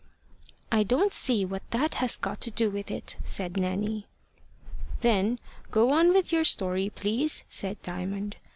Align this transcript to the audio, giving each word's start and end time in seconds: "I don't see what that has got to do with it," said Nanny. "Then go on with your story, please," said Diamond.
"I 0.71 0.81
don't 0.81 1.13
see 1.13 1.45
what 1.45 1.61
that 1.69 1.93
has 2.01 2.17
got 2.17 2.41
to 2.41 2.49
do 2.49 2.71
with 2.71 2.89
it," 2.89 3.17
said 3.23 3.55
Nanny. 3.55 4.07
"Then 5.01 5.37
go 5.69 5.91
on 5.91 6.11
with 6.11 6.31
your 6.31 6.43
story, 6.43 6.89
please," 6.89 7.43
said 7.49 7.79
Diamond. 7.83 8.37